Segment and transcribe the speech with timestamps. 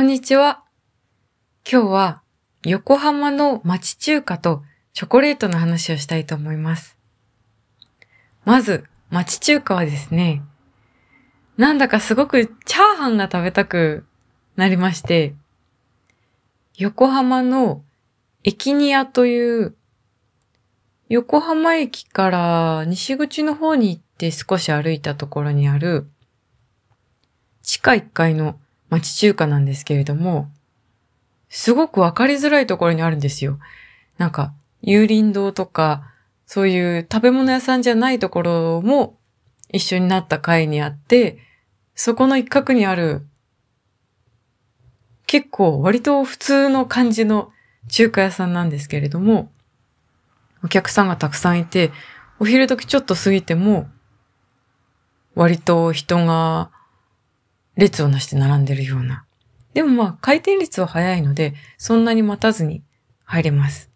[0.00, 0.64] こんにちは。
[1.70, 2.22] 今日は
[2.64, 4.62] 横浜の町中華と
[4.94, 6.96] チョコレートの話をしたいと思います。
[8.46, 10.42] まず、町中華はですね、
[11.58, 14.06] なんだかすごくチャーハンが食べたく
[14.56, 15.34] なりまして、
[16.78, 17.84] 横浜の
[18.42, 19.76] エキニアという
[21.10, 26.08] 横浜駅から西口の方に行って少し歩いたところにある
[27.60, 28.58] 地下1階の
[28.90, 30.50] 町中華なんですけれども、
[31.48, 33.58] すごくわかりづらいところにあるんですよ。
[34.18, 36.12] なんか、有林堂とか、
[36.46, 39.16] そういう食べ物屋さんじゃないところも
[39.68, 41.38] 一緒になった階にあって、
[41.94, 43.26] そこの一角にある、
[45.26, 47.52] 結構割と普通の感じの
[47.88, 49.52] 中華屋さんなんですけれども、
[50.64, 51.92] お客さんがたくさんいて、
[52.40, 53.88] お昼時ちょっと過ぎても、
[55.34, 56.70] 割と人が
[57.76, 59.24] 列をなして並んでるような。
[59.74, 62.82] でもまあ回転率は早いので、そんなに待たずに
[63.24, 63.90] 入れます。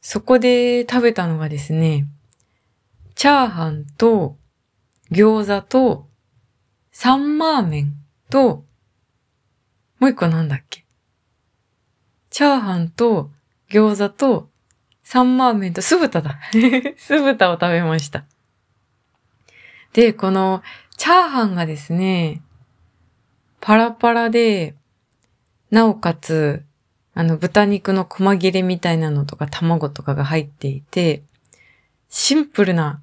[0.00, 2.06] そこで食べたのがですね、
[3.14, 4.36] チャーハンと
[5.10, 6.08] 餃子と
[6.90, 7.94] サンマーメン
[8.28, 8.64] と、
[10.00, 10.84] もう一個なんだっけ？
[12.30, 13.30] チャーハンと
[13.70, 14.50] 餃子と
[15.04, 16.40] サンマーメンと酢豚だ。
[16.96, 18.24] 酢豚を食べました。
[19.92, 20.62] で、この
[20.96, 22.40] チャーハンがですね、
[23.62, 24.74] パラパラで、
[25.70, 26.64] なおかつ、
[27.14, 31.22] あの、豚肉の細切れみたいなのとか卵とかが入っていて、
[32.08, 33.00] シンプルな、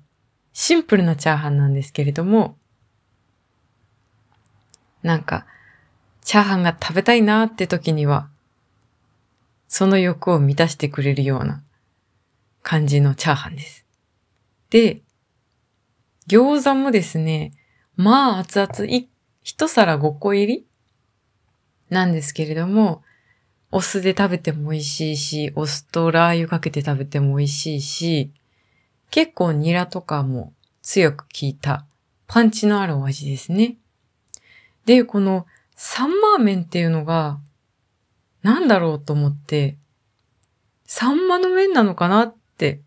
[0.52, 2.58] シンプルなチャーハンなんですけれども、
[5.02, 5.46] なんか、
[6.26, 8.28] チャーハンが食べたいなーって時には、
[9.70, 11.64] その欲を満たしてくれるような
[12.64, 13.86] 感じのチャーハンです。
[14.72, 15.04] で、
[16.28, 17.54] 餃子もですね、
[17.96, 19.08] まあ熱々、い
[19.50, 20.68] 一皿5個入り？
[21.90, 23.02] なんですけれども、
[23.72, 28.32] お酢で食べても美味しいし、お酢とラー油かけて食べても美味しいし、
[29.10, 31.88] 結構ニラとかも強く効いた
[32.28, 33.78] パンチのあるお味ですね。
[34.86, 37.40] で、このサンマーメンっていうのが
[38.44, 39.78] なんだろうと思って、
[40.86, 42.82] サンマの麺なのかなって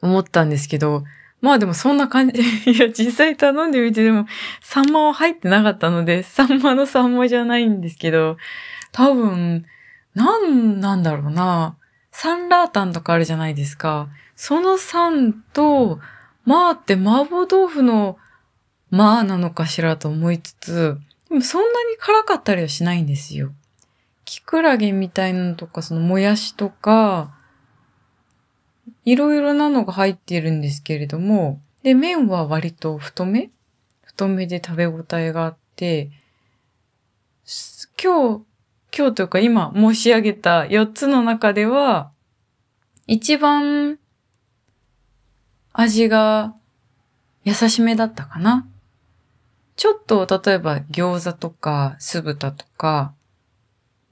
[0.00, 1.04] 思ったんですけど、
[1.42, 2.40] まあでもそんな感じ。
[2.70, 4.26] いや、実際頼んでみてでも、
[4.62, 8.38] サンマは入ってなかったので、サンマのサンマじゃないんですけど、
[8.92, 9.66] 多分、
[10.14, 11.76] なんなんだろうな。
[12.12, 14.08] サンラータンとかあるじゃないですか。
[14.36, 15.98] そのサンと、
[16.44, 18.18] まあって麻婆豆腐の
[18.90, 20.98] まあなのかしらと思いつつ、
[21.28, 23.52] でもそんなに辛かったりはしないんですよ。
[24.24, 27.34] キクラゲみたいなのとか、そのもやしとか、
[29.04, 33.50] いろいろなのが入っているんですけれども、で、麺は割と太め？
[34.02, 36.10] 太めで食べ応えがあって、
[38.00, 38.44] 今日、
[38.96, 42.10] 今日というか今申し上げた4つの中では、
[43.06, 43.98] 一番
[45.72, 46.54] 味が
[47.44, 48.68] 優しめだったかな。
[49.74, 53.14] ちょっと例えば餃子とか酢豚とか、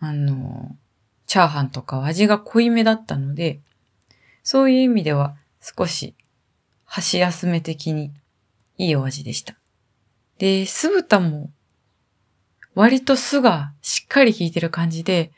[0.01, 0.75] あの、
[1.27, 3.61] チャーハンとか味が濃いめだったので、
[4.43, 6.15] そういう意味では少し
[6.85, 8.13] 箸休め的に
[8.79, 9.55] いいお味でした。
[10.39, 11.51] で、酢豚も
[12.75, 15.33] 割と酢がしっかり効いてる感じで、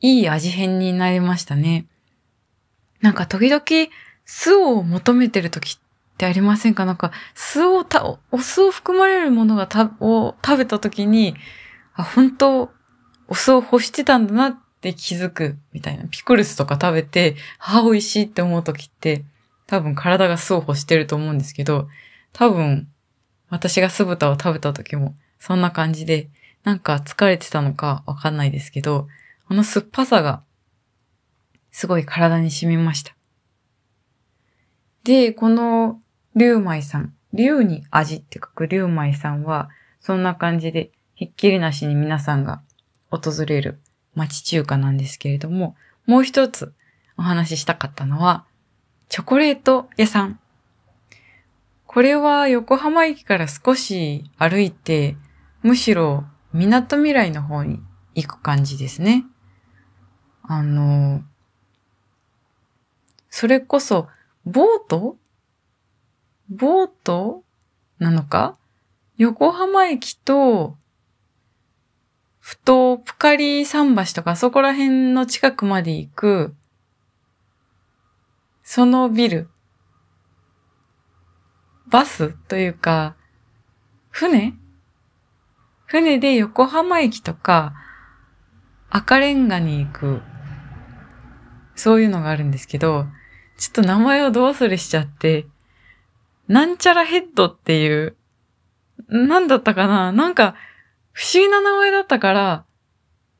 [0.00, 1.86] いい味変になりましたね。
[3.00, 3.62] なんか時々
[4.24, 6.84] 酢を求めてる時ってありませんか？
[6.84, 11.34] なんか酢をた、お酢を含まれるものがた、を食べた時に、
[11.94, 12.70] あ、本当
[13.28, 16.04] お酢を欲してたんだなって気づくみたいな。
[16.10, 19.24] ピクルスとか食べて、あ、美味しいって思う時って、
[19.66, 21.88] 多分体が酢を欲してると思うんですけど、
[22.32, 22.88] 多分
[23.48, 26.28] 私が酢豚を食べた時もそんな感じで、
[26.64, 29.08] なんか疲れてたのかわかんないですけど、
[29.48, 30.42] あの酸っぱさが
[31.70, 33.14] すごい体に染みました。
[35.04, 36.00] で、この
[36.34, 42.62] 龍舞さん、龍に味って書く龍舞さんは、そんな感じでひっきりなしに皆さんが
[43.10, 43.78] 訪れる
[44.16, 45.76] 町中華なんですけれども、
[46.06, 46.74] もう一つ
[47.16, 48.44] お話ししたかったのは、
[49.08, 50.40] チョコレート屋さん。
[51.86, 55.16] これは横浜駅から少し歩いて、
[55.62, 57.80] むしろ港未来の方に
[58.14, 59.24] 行く感じですね。
[60.42, 61.22] あの、
[63.30, 64.08] それこそ、
[64.44, 65.16] ボート？
[66.48, 67.42] ボート
[67.98, 68.56] なのか？
[69.16, 70.76] 横浜駅と、
[73.26, 76.54] かり桟橋とかそこら辺の近くまで行く、
[78.62, 79.48] そのビル、
[81.88, 83.16] バスというか、
[84.10, 84.54] 船？
[85.86, 87.74] 船で横浜駅とか、
[88.90, 90.22] 赤レンガに行く、
[91.74, 93.06] そういうのがあるんですけど、
[93.58, 95.46] ちょっと名前をどう忘れしちゃって、
[96.46, 98.16] なんちゃらヘッドっていう、
[99.08, 100.12] なんだったかな？
[100.12, 100.54] なんか、
[101.10, 102.65] 不思議な名前だったから、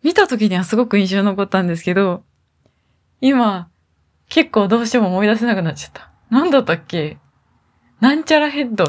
[0.06, 2.22] 見た時にはすごく印象に残ったんですけど、
[3.20, 3.68] 今、
[4.28, 6.12] 結構どうしても思い出せなくなっちゃった。
[6.30, 7.18] なんだったっけ？
[7.98, 8.86] なんちゃらヘッド。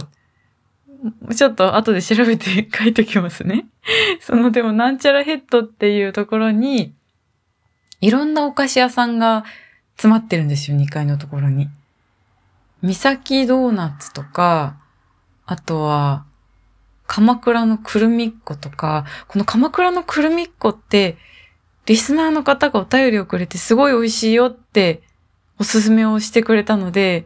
[1.33, 3.65] ちょっと後で調べて 書いておきますね。
[4.21, 6.93] そのでもなんちゃらヘッドっていうところに、
[7.99, 9.43] いろんなお菓子屋さんが
[9.95, 11.67] 詰まってるんですよ、2階のところに。
[12.83, 14.77] 三崎ドーナツとか、
[15.47, 16.26] あとは、
[17.07, 21.17] 鎌倉のくるみっことか、この鎌倉のくるみっこって、
[21.85, 25.01] リスナーの方がお便りをくれてすごい美味しいよって
[25.57, 27.25] おすすめをしてくれたので、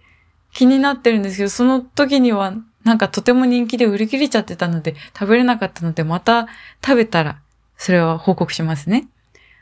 [0.53, 6.47] 気になってるんですけど、その時にはなんかとても人気で売り切れちゃってたので食べれなかったので、また
[6.85, 7.41] 食べたら
[7.77, 9.07] それは報告しますね。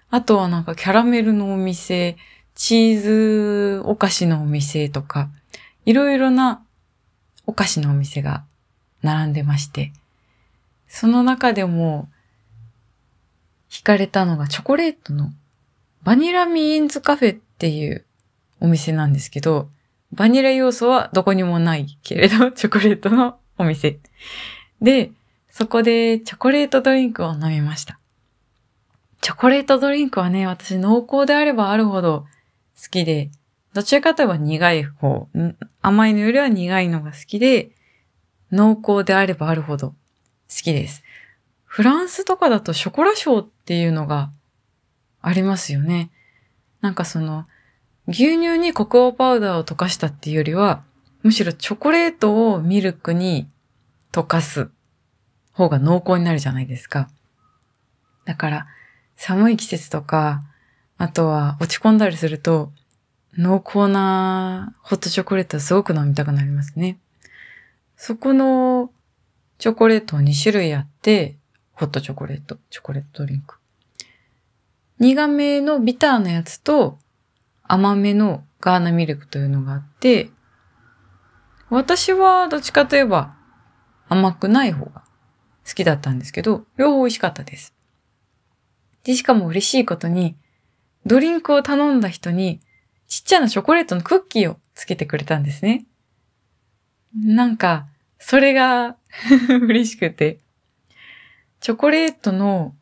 [0.10, 2.18] あとはなんかキャラメルのお店、
[2.56, 5.30] チーズお菓子のお店とか、
[5.86, 6.62] いろいろな
[7.46, 8.44] お菓子のお店が
[9.02, 9.94] 並んでまして、
[10.90, 12.10] その中でも
[13.70, 15.32] 惹かれたのがチョコレートの
[16.04, 18.06] バニラミーンズカフェっていう
[18.60, 19.70] お店なんですけど、
[20.12, 24.00] バニラ要素はどこにもないけれど、 チョコレートのお店。
[24.82, 25.12] で、
[25.50, 28.00] そこでチョコレートドリンクを飲みました。
[29.22, 32.26] チョコレートドリンクはね、私濃厚であればあるほど
[32.82, 33.30] 好きで、
[33.74, 35.28] どちらかといえば苦い方、
[35.82, 37.72] 甘いのよりは苦いのが好きで、
[38.52, 39.94] 濃厚であればあるほど
[40.50, 41.04] 好きです。
[41.66, 44.32] フランスとかだとショコラショーっていうのが
[45.22, 46.10] ありますよね。
[46.82, 47.46] なんかその、
[48.08, 50.84] 牛乳にココアパウダーを溶かしたっていうよりは、
[51.22, 53.48] むしろチョコレートをミルクに
[54.12, 54.70] 溶かす
[55.52, 57.10] 方が濃厚になるじゃないですか。
[58.26, 58.68] だから、
[59.16, 60.44] 寒い季節とか、
[60.98, 62.72] あとは落ち込んだりすると、
[63.38, 66.98] 濃厚なホットチョコレートすごく飲みたくなりますね。
[67.96, 68.92] そこの
[69.60, 71.38] チョコレート2種類あって、
[71.74, 73.58] ホットチョコレート、チョコレートドリンク。
[75.00, 76.98] 苦めのビターなやつと、
[77.64, 80.32] 甘めのガーナミルクというのがあって、
[81.70, 83.36] 私はどっちかといえば
[84.08, 85.04] 甘くない方が
[85.68, 87.76] 好きだったんですけど、両方美味しかったです。
[89.04, 90.38] で、しかも嬉しいことに、
[91.06, 92.62] ドリンクを頼んだ人に
[93.08, 95.86] ちっちゃなチョコレートのクッキーをつけてくれたんですね。
[97.14, 97.88] なんか、
[98.20, 98.98] それが
[99.68, 100.40] 嬉しくて。
[101.60, 102.74] チョコレートの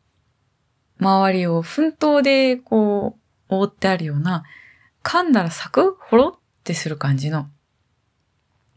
[1.00, 3.18] 周りを粉糖でこ
[3.50, 4.44] う覆ってあるような
[5.02, 7.48] 噛んだらサクほろってする感じの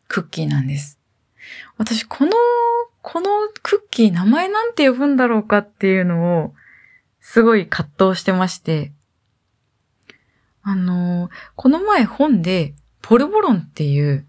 [0.07, 0.99] クッキーなんです。
[1.77, 2.31] 私、この、
[3.01, 3.29] この
[3.63, 6.53] クッキー名前なんて呼ぶんだろうかっていうのを
[7.19, 8.91] すごい葛藤してまして、
[10.63, 14.27] あのこの前本でポルボロンっていう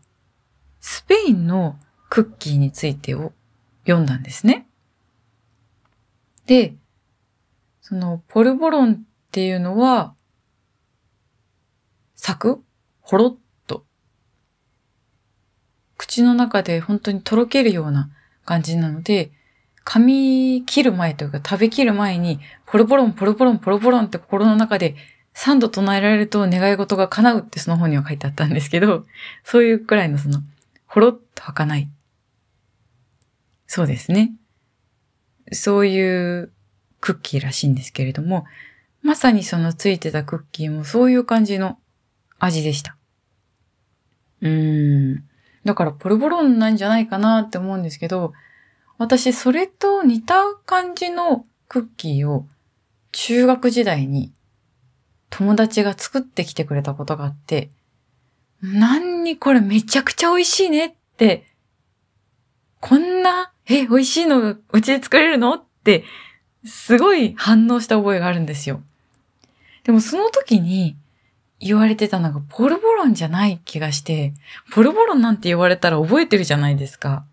[0.81, 1.79] スペインの
[2.13, 3.33] クッキーについてを
[3.87, 4.67] 読んだんですね。
[6.45, 6.75] で、
[7.81, 8.97] そのポルボロンっ
[9.31, 10.13] ていうのは
[12.15, 12.63] サク
[13.01, 13.37] ほろっ
[13.67, 13.87] と。
[15.97, 18.11] 口の中で本当にとろけるような
[18.45, 19.33] 感じなので、
[19.87, 24.97] 噛み切る前というか食べきる前に、ポロポロン、ポロポロン、ポロポロンって心の中で
[25.35, 29.07] 3度唱えられると願い事が叶うってその本には書いてあったんですけど、
[29.45, 30.43] そういうくらいのその、
[30.85, 31.89] ほろっと開かない。
[33.75, 34.35] そうですね。
[35.51, 36.53] そういう
[37.01, 38.45] クッキーらしいんですけれども、
[39.01, 41.79] まさにそのついてたクッキーもそういう感じの
[42.39, 42.99] 味でした。
[44.43, 45.25] うーん。
[45.65, 48.35] だからポルボロンなんじゃないかなって思うんですけど、
[48.99, 52.47] 私それと似た感じのクッキーを
[53.11, 54.35] 中学時代に
[55.31, 57.71] 友達が作ってきてくれたことがあって、
[58.61, 61.47] 何にこれめちゃくちゃ美味しいねって、
[62.81, 65.55] こんな、え、美味しいのがうちで作れるの？
[65.55, 66.05] って、
[66.65, 68.83] すごい反応した覚えがあるんですよ。
[69.85, 70.97] でもその時に、
[71.65, 74.35] 言われてたのがポルボロンじゃない気がして、
[74.73, 77.25] ポルボロンなんて言われたら覚えてるじゃないですか。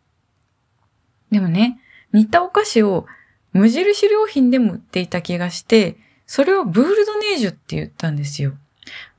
[1.32, 1.80] でもね、
[2.14, 3.08] 似たお菓子を
[3.54, 8.54] 無印良品でも売っていた気がして、それをブールドネージュって言ったんですよ。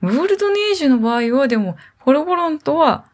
[0.00, 3.06] ブールドネージュの場合はでも、ポルボロンとは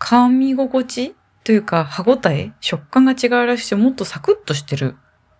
[0.00, 1.14] 噛み心地？
[1.44, 4.96] というか歯ごたえ、食感が違うらしくてもっとサクッとしてる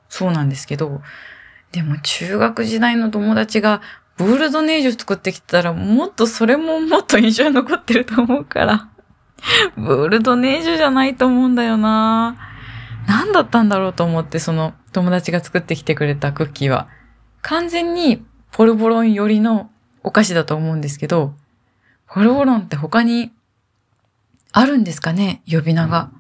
[0.08, 1.00] そうなんですけど、
[1.70, 3.80] でも中学時代の友達が
[4.16, 8.88] ブールドネージュ作ってきたら、もっとそれももっと印象に残ってると思うから。
[9.76, 12.36] ブールドネージュじゃないと思うんだよな
[13.08, 16.88] 何だったんだろうと思って、その友達が作ってきてくれたクッキーは。
[17.40, 19.70] 完全にポルボロン寄りの
[20.04, 21.34] お菓子だと思うんですけど、
[22.06, 23.32] ポルボロンって他に
[24.52, 26.10] あるんですかね呼び名が。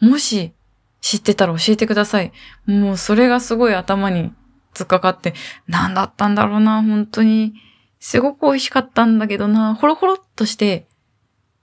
[0.00, 0.52] もし
[1.00, 2.32] 知ってたら教えてください。
[2.66, 4.32] もうそれがすごい頭に
[4.74, 5.34] 突っかかって、
[5.66, 7.54] 何だったんだろうな、本当に。
[8.00, 10.86] すごく美味しかったんだけどな、ほろほろっとして、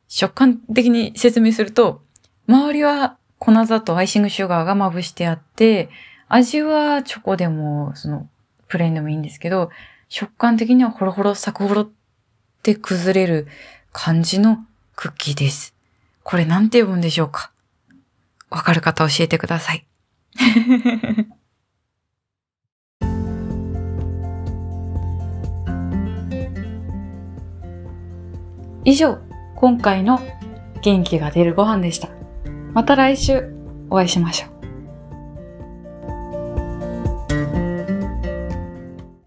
[0.07, 2.01] 食感的に説明すると、
[2.47, 5.89] 周りは粉砂糖、アイシングシュガーがまぶしてあって、
[6.27, 8.27] 味はチョコでも、その、
[8.67, 9.69] プレーンでもいいんですけど、
[10.09, 11.89] 食感的にはホロホロ、サクホロっ
[12.63, 13.47] て崩れる
[13.91, 14.65] 感じの
[14.95, 15.74] クッキーです。
[16.25, 17.51] これなんて読むんでしょうか？
[18.49, 19.85] わかる方教えてください。
[28.83, 29.19] 以上、
[29.55, 30.19] 今回の
[30.81, 32.09] 元気が出るご飯でした。
[32.73, 33.53] また来週
[33.91, 34.54] お会いしましょう。